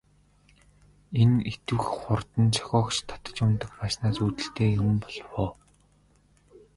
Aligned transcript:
Энэ 1.21 1.37
их 1.49 1.55
идэвх 1.59 1.85
хурд 1.97 2.29
нь 2.43 2.53
зохиогч 2.55 2.95
татаж 3.09 3.37
унадаг 3.43 3.71
байснаас 3.79 4.17
үүдэлтэй 4.23 4.71
юм 4.81 4.89
болов 5.01 5.29
уу? 5.41 5.51